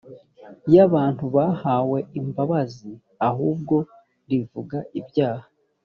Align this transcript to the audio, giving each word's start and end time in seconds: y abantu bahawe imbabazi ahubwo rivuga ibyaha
y 0.73 0.77
abantu 0.85 1.23
bahawe 1.35 1.99
imbabazi 2.19 2.91
ahubwo 3.29 3.75
rivuga 4.29 4.77
ibyaha 4.99 5.47